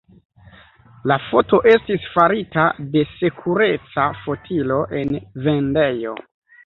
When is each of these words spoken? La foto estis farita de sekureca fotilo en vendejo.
La 1.11 1.17
foto 1.25 1.59
estis 1.73 2.07
farita 2.15 2.65
de 2.95 3.03
sekureca 3.11 4.07
fotilo 4.23 4.81
en 5.01 5.13
vendejo. 5.49 6.17